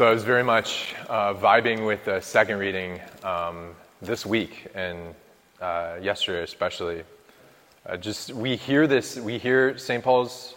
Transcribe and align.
So 0.00 0.08
I 0.08 0.12
was 0.12 0.24
very 0.24 0.42
much 0.42 0.94
uh, 1.10 1.34
vibing 1.34 1.86
with 1.86 2.06
the 2.06 2.20
second 2.20 2.56
reading 2.56 2.98
um, 3.22 3.74
this 4.00 4.24
week 4.24 4.66
and 4.74 5.14
uh, 5.60 5.96
yesterday, 6.00 6.42
especially. 6.42 7.04
Uh, 7.84 7.98
just 7.98 8.32
we 8.32 8.56
hear 8.56 8.86
this, 8.86 9.16
we 9.18 9.36
hear 9.36 9.76
St. 9.76 10.02
Paul's 10.02 10.54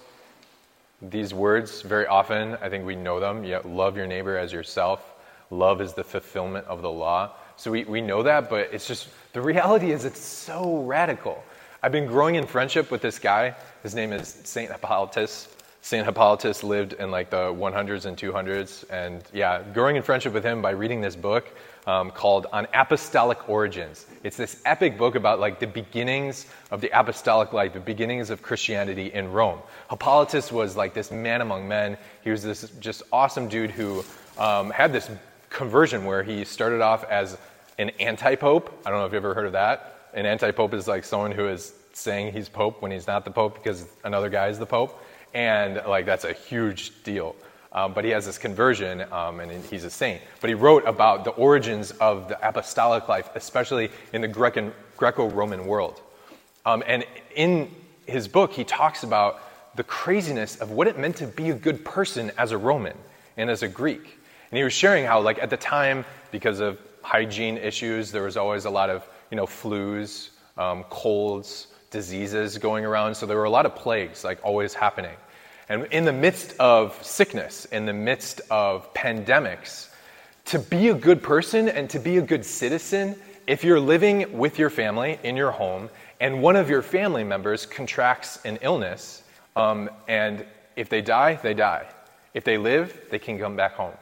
these 1.02 1.34
words 1.34 1.82
very 1.82 2.08
often. 2.08 2.56
I 2.62 2.70
think 2.70 2.86
we 2.86 2.96
know 2.96 3.20
them. 3.20 3.44
Yeah, 3.44 3.60
love 3.66 3.98
your 3.98 4.08
neighbor 4.08 4.38
as 4.38 4.54
yourself. 4.54 5.14
Love 5.50 5.82
is 5.82 5.92
the 5.92 6.06
fulfillment 6.06 6.66
of 6.68 6.82
the 6.82 6.90
law. 6.90 7.34
So 7.58 7.70
we, 7.70 7.84
we 7.84 8.00
know 8.00 8.24
that, 8.24 8.50
but 8.50 8.70
it's 8.72 8.88
just 8.88 9.10
the 9.34 9.42
reality 9.42 9.92
is 9.92 10.06
it's 10.06 10.22
so 10.22 10.84
radical. 10.84 11.44
I've 11.82 11.92
been 11.92 12.08
growing 12.08 12.36
in 12.36 12.48
friendship 12.48 12.90
with 12.92 13.02
this 13.02 13.20
guy. 13.20 13.56
His 13.82 13.94
name 13.94 14.14
is 14.14 14.40
Saint 14.46 14.72
Hippolytus. 14.72 15.50
St. 15.84 16.06
Hippolytus 16.06 16.64
lived 16.64 16.94
in 16.94 17.12
like 17.12 17.30
the 17.30 17.52
100s 17.52 18.06
and 18.06 18.16
200s. 18.16 18.86
And 18.90 19.22
yeah, 19.34 19.62
growing 19.74 19.98
in 19.98 20.02
friendship 20.02 20.32
with 20.32 20.46
him 20.46 20.62
by 20.62 20.70
reading 20.70 21.02
this 21.02 21.18
book 21.18 21.46
um, 21.86 22.10
called 22.10 22.48
On 22.54 22.66
Apostolic 22.74 23.50
Origins. 23.50 24.06
It's 24.24 24.38
this 24.38 24.62
epic 24.64 24.98
book 24.98 25.16
about 25.16 25.42
like 25.42 25.60
the 25.60 25.68
beginnings 25.68 26.46
of 26.72 26.80
the 26.80 26.90
apostolic 26.98 27.52
life, 27.52 27.74
the 27.74 27.82
beginnings 27.82 28.30
of 28.30 28.42
Christianity 28.42 29.12
in 29.12 29.30
Rome. 29.34 29.60
Hippolytus 29.90 30.54
was 30.54 30.78
like 30.78 30.94
this 30.94 31.12
man 31.12 31.42
among 31.42 31.68
men. 31.68 31.98
He 32.24 32.30
was 32.30 32.44
this 32.44 32.72
just 32.80 33.04
awesome 33.12 33.50
dude 33.50 33.70
who 33.70 34.06
um, 34.38 34.70
had 34.70 34.94
this 34.94 35.12
conversion 35.50 36.06
where 36.06 36.24
he 36.24 36.46
started 36.46 36.80
off 36.80 37.04
as 37.12 37.38
an 37.78 37.90
anti 38.00 38.36
pope. 38.36 38.72
I 38.86 38.90
don't 38.90 39.00
know 39.00 39.06
if 39.06 39.12
you've 39.12 39.26
ever 39.26 39.34
heard 39.34 39.48
of 39.48 39.52
that. 39.52 40.00
An 40.14 40.26
anti 40.26 40.52
pope 40.52 40.74
is 40.74 40.88
like 40.88 41.04
someone 41.04 41.34
who 41.34 41.50
is 41.50 41.74
saying 41.92 42.32
he's 42.32 42.48
pope 42.48 42.82
when 42.82 42.90
he's 42.90 43.06
not 43.06 43.26
the 43.26 43.32
pope 43.32 43.56
because 43.56 43.86
another 44.06 44.30
guy 44.30 44.48
is 44.48 44.58
the 44.58 44.66
pope 44.66 44.98
and 45.34 45.82
like 45.88 46.06
that's 46.06 46.26
a 46.26 46.34
huge 46.34 47.04
deal. 47.04 47.36
Um, 47.72 47.94
but 47.94 48.06
he 48.06 48.12
has 48.12 48.26
this 48.26 48.38
conversion, 48.38 49.04
um, 49.12 49.40
and 49.40 49.66
he's 49.66 49.84
a 49.84 49.90
saint. 49.90 50.22
But 50.42 50.50
he 50.50 50.54
wrote 50.54 50.88
about 50.88 51.24
the 51.24 51.32
origins 51.32 51.90
of 51.92 52.28
the 52.28 52.48
apostolic 52.48 53.08
life, 53.08 53.30
especially 53.34 53.90
in 54.14 54.22
the 54.22 54.28
Greco-Roman 54.28 55.66
world. 55.66 56.00
Um, 56.68 56.84
and 56.86 57.04
in 57.36 57.72
his 58.06 58.28
book, 58.28 58.54
he 58.54 58.64
talks 58.64 59.04
about 59.04 59.42
the 59.76 59.84
craziness 59.84 60.58
of 60.58 60.70
what 60.70 60.88
it 60.88 61.00
meant 61.00 61.16
to 61.18 61.26
be 61.28 61.50
a 61.50 61.56
good 61.56 61.84
person 61.84 62.32
as 62.38 62.52
a 62.52 62.58
Roman 62.60 62.96
and 63.38 63.50
as 63.50 63.64
a 63.64 63.68
Greek. 63.68 64.20
And 64.52 64.58
he 64.58 64.64
was 64.64 64.74
sharing 64.74 65.06
how, 65.06 65.22
like 65.22 65.40
at 65.42 65.50
the 65.50 65.58
time, 65.58 66.06
because 66.30 66.60
of 66.60 66.80
hygiene 67.02 67.58
issues, 67.58 68.12
there 68.12 68.24
was 68.24 68.38
always 68.38 68.66
a 68.66 68.70
lot 68.70 68.92
of 68.92 69.08
you 69.32 69.38
know 69.38 69.48
flus, 69.48 70.30
um, 70.60 70.84
colds, 70.92 71.68
diseases 71.90 72.60
going 72.60 72.86
around. 72.86 73.16
So 73.16 73.26
there 73.26 73.38
were 73.38 73.46
a 73.46 73.50
lot 73.50 73.66
of 73.66 73.76
plagues, 73.76 74.24
like 74.24 74.40
always 74.44 74.76
happening. 74.76 75.16
And 75.70 75.86
in 75.92 76.06
the 76.06 76.14
midst 76.14 76.56
of 76.60 77.02
sickness, 77.04 77.66
in 77.66 77.86
the 77.86 77.94
midst 77.94 78.42
of 78.50 78.94
pandemics, 78.94 79.90
to 80.46 80.60
be 80.60 80.90
a 80.90 80.94
good 80.94 81.24
person 81.24 81.70
and 81.70 81.90
to 81.90 82.00
be 82.00 82.18
a 82.18 82.22
good 82.22 82.46
citizen, 82.46 83.16
if 83.48 83.64
you're 83.64 83.80
living 83.80 84.38
with 84.38 84.60
your 84.60 84.70
family 84.70 85.20
in 85.24 85.36
your 85.36 85.52
home 85.52 85.90
and 86.20 86.42
one 86.42 86.56
of 86.56 86.70
your 86.70 86.82
family 86.82 87.24
members 87.24 87.66
contracts 87.66 88.40
an 88.46 88.58
illness, 88.62 89.24
um, 89.56 89.90
and 90.08 90.46
if 90.76 90.90
they 90.90 91.02
die, 91.02 91.36
they 91.36 91.54
die. 91.54 91.86
If 92.34 92.44
they 92.44 92.58
live, 92.58 93.00
they 93.10 93.20
can 93.20 93.38
come 93.38 93.56
back 93.56 93.74
home. 93.74 93.94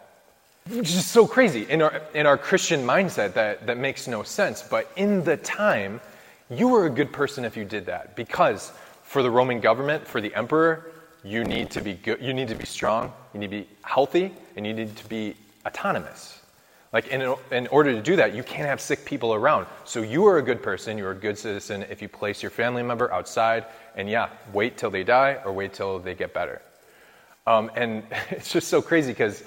Which 0.69 0.89
is 0.89 1.05
so 1.05 1.25
crazy 1.25 1.63
in 1.63 1.81
our, 1.81 2.01
in 2.13 2.25
our 2.25 2.37
Christian 2.37 2.85
mindset 2.85 3.33
that, 3.33 3.65
that 3.65 3.77
makes 3.77 4.07
no 4.07 4.23
sense. 4.23 4.61
But 4.61 4.91
in 4.95 5.23
the 5.23 5.37
time, 5.37 5.99
you 6.49 6.67
were 6.67 6.85
a 6.85 6.89
good 6.89 7.11
person 7.11 7.45
if 7.45 7.57
you 7.57 7.65
did 7.65 7.87
that 7.87 8.15
because 8.15 8.71
for 9.03 9.23
the 9.23 9.31
Roman 9.31 9.59
government, 9.59 10.07
for 10.07 10.21
the 10.21 10.33
emperor, 10.35 10.90
you 11.23 11.43
need 11.43 11.69
to 11.71 11.81
be 11.81 11.93
good, 11.93 12.21
you 12.21 12.33
need 12.33 12.47
to 12.47 12.55
be 12.55 12.65
strong, 12.65 13.13
you 13.33 13.39
need 13.39 13.51
to 13.51 13.57
be 13.63 13.67
healthy, 13.83 14.33
and 14.55 14.65
you 14.65 14.73
need 14.73 14.95
to 14.95 15.07
be 15.07 15.35
autonomous. 15.65 16.41
Like 16.93 17.07
in, 17.07 17.33
in 17.51 17.67
order 17.67 17.93
to 17.93 18.01
do 18.01 18.17
that, 18.17 18.35
you 18.35 18.43
can't 18.43 18.67
have 18.67 18.81
sick 18.81 19.05
people 19.05 19.33
around. 19.33 19.65
So 19.85 20.01
you 20.01 20.25
are 20.25 20.39
a 20.39 20.41
good 20.41 20.61
person, 20.61 20.97
you're 20.97 21.11
a 21.11 21.15
good 21.15 21.37
citizen 21.37 21.83
if 21.89 22.01
you 22.01 22.09
place 22.09 22.41
your 22.41 22.51
family 22.51 22.83
member 22.83 23.11
outside, 23.13 23.65
and 23.95 24.09
yeah, 24.09 24.29
wait 24.51 24.77
till 24.77 24.89
they 24.89 25.03
die 25.03 25.39
or 25.45 25.53
wait 25.53 25.73
till 25.73 25.99
they 25.99 26.15
get 26.15 26.33
better. 26.33 26.61
Um, 27.47 27.71
and 27.75 28.03
it's 28.29 28.51
just 28.51 28.67
so 28.67 28.81
crazy 28.81 29.11
because 29.11 29.43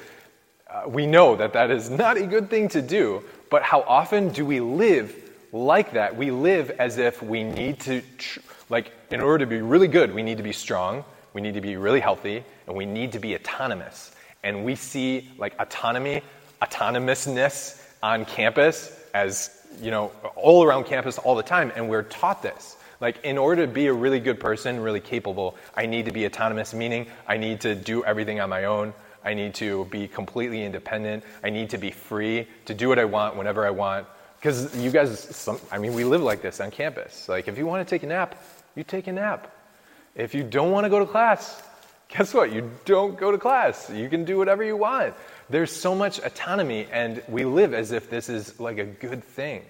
uh, 0.71 0.89
we 0.89 1.07
know 1.07 1.37
that 1.37 1.53
that 1.53 1.71
is 1.71 1.91
not 1.91 2.17
a 2.17 2.27
good 2.27 2.49
thing 2.49 2.69
to 2.71 2.81
do, 2.81 3.23
but 3.51 3.63
how 3.63 3.83
often 3.83 4.31
do 4.31 4.47
we 4.47 4.61
live 4.61 5.15
like 5.53 5.93
that? 5.93 6.17
We 6.17 6.31
live 6.31 6.71
as 6.71 6.99
if 6.99 7.23
we 7.23 7.45
need 7.45 7.79
to, 7.81 8.03
tr- 8.19 8.41
like, 8.71 8.93
in 9.11 9.21
order 9.21 9.45
to 9.45 9.49
be 9.49 9.61
really 9.61 9.87
good, 9.87 10.13
we 10.13 10.23
need 10.23 10.39
to 10.39 10.43
be 10.43 10.53
strong, 10.53 11.05
we 11.35 11.43
need 11.43 11.55
to 11.55 11.61
be 11.61 11.77
really 11.77 12.01
healthy, 12.01 12.43
and 12.67 12.75
we 12.75 12.87
need 12.87 13.13
to 13.13 13.19
be 13.19 13.35
autonomous. 13.35 14.15
And 14.43 14.65
we 14.65 14.75
see 14.77 15.29
like 15.37 15.55
autonomy, 15.59 16.23
autonomousness 16.63 17.83
on 18.03 18.25
campus 18.25 18.99
as, 19.13 19.51
you 19.81 19.91
know, 19.91 20.13
all 20.37 20.65
around 20.65 20.85
campus 20.85 21.19
all 21.19 21.35
the 21.35 21.43
time, 21.43 21.73
and 21.77 21.89
we're 21.89 22.05
taught 22.05 22.43
this. 22.43 22.77
Like, 23.01 23.25
in 23.25 23.37
order 23.37 23.67
to 23.67 23.73
be 23.73 23.89
a 23.89 23.93
really 23.93 24.21
good 24.21 24.39
person, 24.39 24.81
really 24.81 25.01
capable, 25.01 25.57
I 25.77 25.87
need 25.87 26.07
to 26.07 26.13
be 26.13 26.25
autonomous, 26.27 26.73
meaning 26.73 27.07
I 27.27 27.37
need 27.37 27.61
to 27.63 27.75
do 27.75 28.05
everything 28.05 28.41
on 28.41 28.49
my 28.49 28.65
own. 28.65 28.95
I 29.25 29.35
need 29.35 29.55
to 29.55 29.87
be 29.87 30.07
completely 30.07 30.65
independent. 30.65 31.25
I 31.43 31.51
need 31.51 31.71
to 31.71 31.79
be 31.79 31.91
free 31.91 32.47
to 32.67 32.75
do 32.75 32.89
what 32.89 32.99
I 32.99 33.05
want 33.05 33.37
whenever 33.37 33.67
I 33.67 33.71
want. 33.71 34.07
Because 34.39 34.77
you 34.77 34.91
guys, 34.91 35.19
some, 35.19 35.59
I 35.73 35.79
mean, 35.79 35.95
we 35.95 36.05
live 36.05 36.23
like 36.23 36.43
this 36.43 36.61
on 36.61 36.71
campus. 36.71 37.29
Like, 37.29 37.49
if 37.49 37.59
you 37.59 37.67
want 37.67 37.87
to 37.87 37.91
take 37.91 38.03
a 38.03 38.07
nap, 38.07 38.37
you 38.77 38.85
take 38.85 39.07
a 39.07 39.13
nap. 39.13 39.54
If 40.15 40.35
you 40.35 40.43
don't 40.43 40.71
want 40.71 40.85
to 40.85 40.91
go 40.91 40.99
to 41.01 41.07
class, 41.07 41.63
guess 42.09 42.33
what? 42.33 42.53
You 42.53 42.71
don't 42.85 43.19
go 43.19 43.31
to 43.33 43.39
class. 43.39 43.91
You 43.91 44.09
can 44.09 44.25
do 44.25 44.39
whatever 44.39 44.63
you 44.63 44.77
want. 44.77 45.15
There's 45.51 45.73
so 45.73 45.95
much 45.95 46.21
autonomy, 46.21 46.87
and 46.91 47.23
we 47.29 47.45
live 47.45 47.75
as 47.75 47.93
if 47.93 48.09
this 48.09 48.29
is 48.29 48.59
like 48.61 48.79
a 48.79 48.85
good 48.85 49.23
thing. 49.25 49.63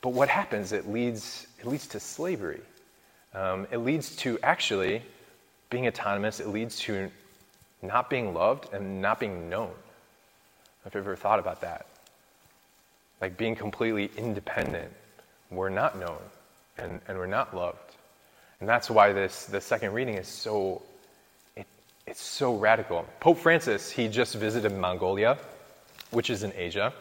But 0.00 0.10
what 0.10 0.28
happens? 0.28 0.72
It 0.72 0.88
leads, 0.88 1.46
it 1.58 1.66
leads 1.66 1.86
to 1.88 2.00
slavery. 2.00 2.60
Um, 3.34 3.66
it 3.70 3.78
leads 3.78 4.16
to 4.16 4.38
actually 4.42 5.02
being 5.68 5.86
autonomous. 5.86 6.40
It 6.40 6.48
leads 6.48 6.78
to 6.80 7.10
not 7.82 8.08
being 8.08 8.32
loved 8.32 8.72
and 8.72 9.02
not 9.02 9.20
being 9.20 9.48
known. 9.50 9.70
Have 10.84 10.94
you've 10.94 11.04
ever 11.04 11.16
thought 11.16 11.38
about 11.38 11.60
that? 11.60 11.86
Like 13.20 13.36
being 13.36 13.54
completely 13.54 14.10
independent. 14.16 14.92
We're 15.50 15.68
not 15.68 15.98
known 15.98 16.20
and, 16.78 17.00
and 17.08 17.18
we're 17.18 17.26
not 17.26 17.54
loved. 17.54 17.85
And 18.60 18.68
that's 18.68 18.90
why 18.90 19.12
this 19.12 19.46
the 19.46 19.60
second 19.60 19.92
reading 19.92 20.14
is 20.14 20.28
so 20.28 20.82
it, 21.56 21.66
it's 22.06 22.22
so 22.22 22.56
radical. 22.56 23.04
Pope 23.20 23.38
Francis, 23.38 23.90
he 23.90 24.08
just 24.08 24.34
visited 24.34 24.72
Mongolia, 24.72 25.38
which 26.10 26.30
is 26.30 26.42
in 26.42 26.52
Asia, 26.56 26.92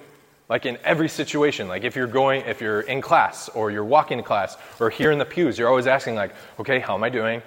Like 0.47 0.65
in 0.65 0.77
every 0.85 1.09
situation, 1.09 1.67
like 1.67 1.83
if 1.83 1.93
you're 1.93 2.07
going, 2.07 2.43
if 2.43 2.61
you're 2.61 2.81
in 2.81 3.01
class 3.01 3.49
or 3.49 3.69
you're 3.69 3.83
walking 3.83 4.17
to 4.19 4.23
class 4.23 4.55
or 4.79 4.89
here 4.89 5.11
in 5.11 5.19
the 5.19 5.25
pews, 5.25 5.59
you're 5.59 5.67
always 5.67 5.87
asking, 5.87 6.15
like, 6.15 6.31
okay, 6.57 6.79
how 6.79 6.95
am 6.95 7.03
I 7.03 7.09
doing? 7.09 7.41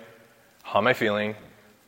How 0.65 0.81
am 0.81 0.87
I 0.87 0.93
feeling? 0.93 1.35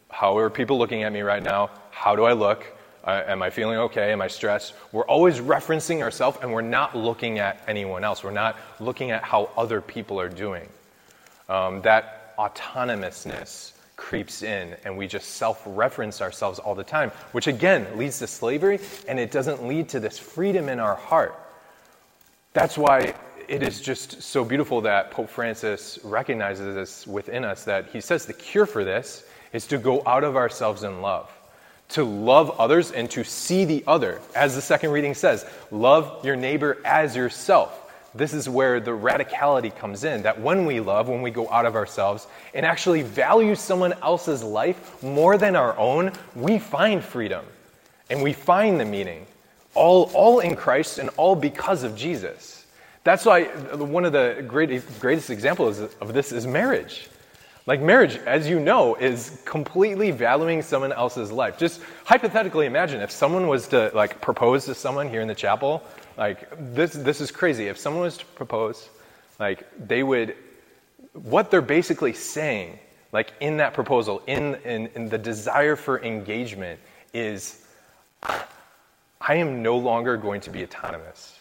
How 0.09 0.39
are 0.39 0.49
people 0.49 0.79
looking 0.79 1.03
at 1.03 1.13
me 1.13 1.21
right 1.21 1.43
now? 1.43 1.69
How 1.91 2.17
do 2.17 2.25
I 2.25 2.33
look? 2.33 2.78
Uh, 3.05 3.23
am 3.27 3.43
I 3.43 3.51
feeling 3.51 3.79
okay? 3.79 4.13
Am 4.13 4.21
I 4.21 4.29
stressed? 4.29 4.75
We're 4.93 5.07
always 5.07 5.39
referencing 5.39 6.03
ourselves 6.03 6.39
and 6.43 6.53
we're 6.53 6.61
not 6.61 6.97
looking 6.97 7.39
at 7.39 7.63
anyone 7.69 8.05
else. 8.05 8.25
We're 8.25 8.31
not 8.33 8.57
looking 8.81 9.11
at 9.11 9.23
how 9.23 9.51
other 9.57 9.81
people 9.81 10.21
are 10.21 10.29
doing. 10.29 10.69
Um, 11.49 11.81
that 11.83 12.37
autonomousness 12.37 13.73
creeps 13.97 14.43
in 14.43 14.77
and 14.85 14.97
we 14.97 15.07
just 15.07 15.31
self 15.31 15.63
reference 15.67 16.21
ourselves 16.21 16.59
all 16.59 16.75
the 16.75 16.85
time, 16.85 17.11
which 17.33 17.47
again 17.47 17.87
leads 17.97 18.19
to 18.19 18.27
slavery 18.27 18.81
and 19.07 19.19
it 19.19 19.31
doesn't 19.31 19.67
lead 19.67 19.89
to 19.91 20.01
this 20.01 20.19
freedom 20.19 20.69
in 20.69 20.79
our 20.79 20.95
heart. 20.95 21.39
That's 22.53 22.77
why 22.77 23.15
it 23.49 23.63
is 23.63 23.81
just 23.81 24.23
so 24.23 24.45
beautiful 24.45 24.81
that 24.83 25.11
Pope 25.11 25.31
Francis 25.31 25.99
recognizes 26.05 26.75
this 26.75 27.07
within 27.07 27.45
us 27.45 27.65
that 27.65 27.87
he 27.87 28.01
says 28.01 28.27
the 28.27 28.35
cure 28.35 28.67
for 28.67 28.85
this 28.85 29.25
is 29.53 29.67
to 29.69 29.79
go 29.79 30.03
out 30.05 30.25
of 30.25 30.37
ourselves 30.37 30.83
in 30.83 31.01
love 31.01 31.33
to 31.91 32.05
love 32.05 32.51
others 32.61 32.91
and 32.93 33.11
to 33.11 33.25
see 33.25 33.65
the 33.65 33.83
other. 33.87 34.21
As 34.35 34.55
the 34.55 34.63
second 34.63 34.91
reading 34.91 35.15
says, 35.15 35.47
love 35.71 36.25
your 36.25 36.37
neighbor 36.37 36.79
as 36.85 37.17
yourself. 37.17 37.85
this 38.15 38.33
is 38.33 38.49
where 38.49 38.81
the 38.81 38.91
radicality 38.91 39.75
comes 39.75 40.03
in 40.03 40.23
that 40.23 40.41
when 40.41 40.67
we 40.67 40.81
love, 40.81 41.09
when 41.09 41.23
we 41.23 41.31
go 41.31 41.49
out 41.51 41.67
of 41.67 41.77
ourselves 41.77 42.27
and 42.55 42.65
actually 42.67 43.03
value 43.03 43.55
someone 43.55 43.93
else's 44.03 44.43
life 44.43 45.03
more 45.03 45.39
than 45.39 45.55
our 45.55 45.77
own, 45.79 46.11
we 46.35 46.59
find 46.59 47.05
freedom 47.05 47.45
and 48.11 48.23
we 48.23 48.33
find 48.33 48.81
the 48.81 48.85
meaning. 48.85 49.27
All, 49.75 50.11
all 50.15 50.41
in 50.41 50.57
Christ 50.57 50.99
and 50.99 51.11
all 51.17 51.37
because 51.37 51.85
of 51.85 51.95
Jesus. 51.95 52.67
That's 53.05 53.25
why 53.25 53.45
uh, 53.45 53.77
one 53.77 54.05
of 54.05 54.13
the 54.13 54.45
greatest, 54.47 55.01
greatest 55.01 55.31
examples 55.31 55.79
of 55.79 56.13
this 56.13 56.33
is 56.33 56.47
marriage. 56.47 57.09
Like 57.69 57.83
marriage, 57.83 58.17
as 58.25 58.49
you 58.49 58.61
know, 58.61 58.95
is 58.95 59.43
completely 59.45 60.11
valuing 60.11 60.63
someone 60.63 60.91
else's 60.91 61.31
life. 61.31 61.59
Just 61.59 61.83
hypothetically 62.07 62.65
imagine 62.65 63.03
if 63.03 63.11
someone 63.11 63.47
was 63.47 63.69
to 63.69 63.91
like 63.95 64.23
propose 64.23 64.65
to 64.65 64.75
someone 64.75 65.11
here 65.11 65.21
in 65.21 65.29
the 65.29 65.35
chapel, 65.35 65.83
like 66.17 66.49
this 66.75 66.95
this 66.95 67.21
is 67.21 67.31
crazy. 67.31 67.67
If 67.67 67.77
someone 67.77 68.01
was 68.01 68.17
to 68.17 68.25
propose, 68.25 68.89
like 69.39 69.69
they 69.87 70.03
would 70.03 70.35
what 71.13 71.51
they're 71.51 71.61
basically 71.61 72.15
saying, 72.15 72.79
like 73.13 73.35
in 73.41 73.59
that 73.59 73.75
proposal, 73.75 74.23
in, 74.27 74.55
in, 74.65 74.87
in 74.95 75.11
the 75.11 75.19
desire 75.19 75.77
for 75.77 76.03
engagement, 76.03 76.81
is 77.13 77.67
I 78.23 79.35
am 79.35 79.63
no 79.63 79.77
longer 79.77 80.17
going 80.17 80.41
to 80.41 80.51
be 80.51 80.63
autonomous. 80.65 81.38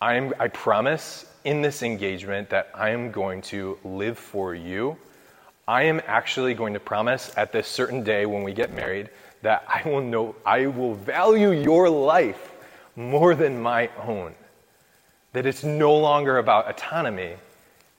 I, 0.00 0.14
am, 0.14 0.32
I 0.38 0.48
promise 0.48 1.26
in 1.44 1.60
this 1.60 1.82
engagement 1.82 2.50
that 2.50 2.70
I 2.74 2.90
am 2.90 3.10
going 3.10 3.42
to 3.42 3.78
live 3.84 4.16
for 4.16 4.54
you. 4.54 4.96
I 5.66 5.82
am 5.82 6.00
actually 6.06 6.54
going 6.54 6.74
to 6.74 6.80
promise 6.80 7.32
at 7.36 7.52
this 7.52 7.66
certain 7.66 8.04
day 8.04 8.24
when 8.24 8.44
we 8.44 8.52
get 8.52 8.72
married 8.72 9.10
that 9.42 9.64
I 9.68 9.88
will 9.88 10.00
know 10.00 10.36
I 10.46 10.66
will 10.66 10.94
value 10.94 11.50
your 11.50 11.88
life 11.88 12.52
more 12.96 13.34
than 13.34 13.60
my 13.60 13.90
own. 14.04 14.34
That 15.32 15.46
it's 15.46 15.64
no 15.64 15.96
longer 15.96 16.38
about 16.38 16.68
autonomy, 16.68 17.34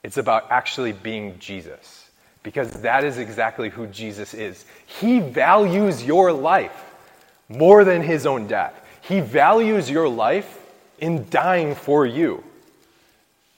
it's 0.01 0.17
about 0.17 0.49
actually 0.51 0.93
being 0.93 1.37
Jesus. 1.39 2.09
Because 2.43 2.71
that 2.81 3.03
is 3.03 3.17
exactly 3.17 3.69
who 3.69 3.87
Jesus 3.87 4.33
is. 4.33 4.65
He 4.85 5.19
values 5.19 6.03
your 6.03 6.31
life 6.31 6.95
more 7.49 7.83
than 7.83 8.01
his 8.01 8.25
own 8.25 8.47
death. 8.47 8.73
He 9.01 9.19
values 9.19 9.89
your 9.89 10.07
life 10.07 10.59
in 11.01 11.27
dying 11.29 11.75
for 11.75 12.05
you. 12.05 12.43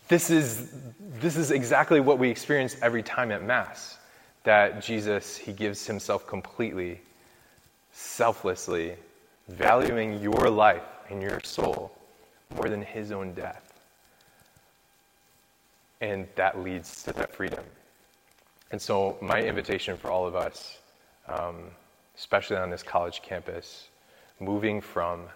This 0.07 0.29
is, 0.29 0.73
this 1.19 1.37
is 1.37 1.51
exactly 1.51 1.99
what 1.99 2.19
we 2.19 2.29
experience 2.29 2.75
every 2.81 3.03
time 3.03 3.31
at 3.31 3.43
Mass 3.43 3.97
that 4.43 4.81
Jesus, 4.81 5.37
he 5.37 5.53
gives 5.53 5.85
himself 5.85 6.25
completely, 6.27 6.99
selflessly, 7.91 8.95
valuing 9.47 10.19
your 10.19 10.49
life 10.49 10.83
and 11.09 11.21
your 11.21 11.39
soul 11.43 11.91
more 12.55 12.67
than 12.67 12.81
his 12.81 13.11
own 13.11 13.33
death. 13.33 13.73
And 16.01 16.27
that 16.35 16.63
leads 16.63 17.03
to 17.03 17.13
that 17.13 17.33
freedom. 17.33 17.63
And 18.71 18.81
so, 18.81 19.17
my 19.21 19.41
invitation 19.41 19.97
for 19.97 20.09
all 20.09 20.25
of 20.25 20.35
us, 20.35 20.79
um, 21.27 21.65
especially 22.17 22.57
on 22.57 22.69
this 22.69 22.81
college 22.81 23.21
campus, 23.21 23.89
moving 24.39 24.81
from 24.81 25.27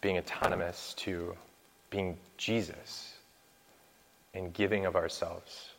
being 0.00 0.18
autonomous 0.18 0.94
to 0.98 1.36
being 1.90 2.16
Jesus 2.36 3.14
and 4.34 4.52
giving 4.52 4.86
of 4.86 4.96
ourselves. 4.96 5.70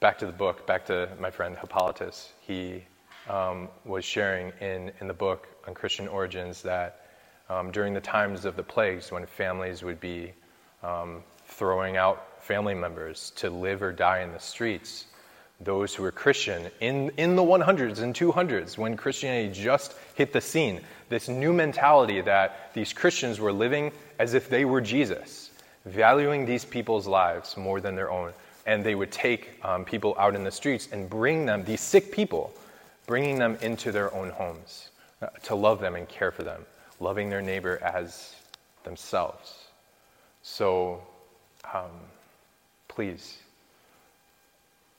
Back 0.00 0.18
to 0.18 0.26
the 0.26 0.32
book, 0.32 0.66
back 0.66 0.86
to 0.86 1.08
my 1.18 1.30
friend 1.30 1.56
Hippolytus. 1.56 2.32
He 2.40 2.84
um, 3.28 3.68
was 3.84 4.04
sharing 4.04 4.52
in, 4.60 4.92
in 5.00 5.08
the 5.08 5.14
book 5.14 5.48
on 5.66 5.74
Christian 5.74 6.06
origins 6.06 6.62
that 6.62 7.06
um, 7.48 7.70
during 7.70 7.94
the 7.94 8.00
times 8.00 8.44
of 8.44 8.56
the 8.56 8.62
plagues, 8.62 9.10
when 9.10 9.24
families 9.26 9.82
would 9.82 10.00
be 10.00 10.32
um, 10.82 11.22
throwing 11.46 11.96
out 11.96 12.42
family 12.42 12.74
members 12.74 13.32
to 13.36 13.50
live 13.50 13.82
or 13.82 13.92
die 13.92 14.20
in 14.20 14.32
the 14.32 14.38
streets, 14.38 15.06
those 15.60 15.94
who 15.94 16.02
were 16.02 16.12
Christian 16.12 16.70
in, 16.80 17.10
in 17.16 17.34
the 17.34 17.42
100s 17.42 18.00
and 18.00 18.14
200s, 18.14 18.76
when 18.76 18.96
Christianity 18.96 19.52
just 19.52 19.94
hit 20.14 20.32
the 20.32 20.40
scene, 20.40 20.80
this 21.08 21.28
new 21.28 21.52
mentality 21.52 22.20
that 22.20 22.70
these 22.74 22.92
Christians 22.92 23.40
were 23.40 23.52
living 23.52 23.92
as 24.18 24.34
if 24.34 24.48
they 24.48 24.64
were 24.64 24.80
Jesus, 24.80 25.50
valuing 25.86 26.44
these 26.44 26.64
people's 26.64 27.06
lives 27.06 27.56
more 27.56 27.80
than 27.80 27.94
their 27.94 28.10
own. 28.10 28.32
And 28.66 28.84
they 28.84 28.94
would 28.94 29.12
take 29.12 29.58
um, 29.64 29.84
people 29.84 30.14
out 30.18 30.34
in 30.34 30.44
the 30.44 30.50
streets 30.50 30.88
and 30.92 31.08
bring 31.08 31.46
them, 31.46 31.64
these 31.64 31.80
sick 31.80 32.12
people, 32.12 32.52
bringing 33.06 33.38
them 33.38 33.56
into 33.62 33.92
their 33.92 34.12
own 34.14 34.30
homes 34.30 34.90
uh, 35.22 35.28
to 35.44 35.54
love 35.54 35.80
them 35.80 35.94
and 35.94 36.08
care 36.08 36.32
for 36.32 36.42
them, 36.42 36.66
loving 37.00 37.30
their 37.30 37.42
neighbor 37.42 37.78
as 37.82 38.34
themselves. 38.82 39.54
So, 40.42 41.00
um, 41.72 41.90
please 42.88 43.38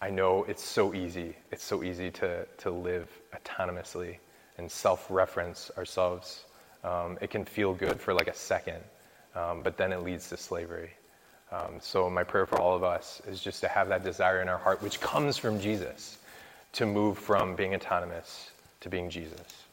I 0.02 0.10
know 0.10 0.44
it's 0.44 0.64
so 0.64 0.94
easy. 0.94 1.36
It's 1.52 1.64
so 1.64 1.84
easy 1.84 2.12
to, 2.12 2.46
to 2.60 2.70
live 2.70 3.10
autonomously 3.34 4.18
and 4.58 4.72
self 4.72 5.08
reference 5.10 5.72
ourselves. 5.78 6.44
Um, 6.84 7.18
it 7.22 7.32
can 7.32 7.46
feel 7.46 7.74
good 7.74 8.00
for 8.00 8.14
like 8.14 8.28
a 8.28 8.36
second, 8.36 8.84
um, 9.36 9.64
but 9.64 9.78
then 9.78 9.92
it 9.92 10.04
leads 10.04 10.30
to 10.30 10.38
slavery. 10.38 10.92
Um, 11.52 11.80
so, 11.80 12.10
my 12.10 12.24
prayer 12.24 12.46
for 12.46 12.60
all 12.60 12.76
of 12.76 12.84
us 12.84 13.22
is 13.28 13.42
just 13.42 13.62
to 13.62 13.68
have 13.68 13.90
that 13.90 14.04
desire 14.04 14.42
in 14.42 14.50
our 14.50 14.58
heart, 14.58 14.84
which 14.84 15.00
comes 15.00 15.38
from 15.38 15.60
Jesus, 15.60 16.18
to 16.74 16.86
move 16.86 17.18
from 17.18 17.56
being 17.56 17.74
autonomous 17.74 18.52
to 18.82 18.90
being 18.90 19.10
Jesus. 19.10 19.67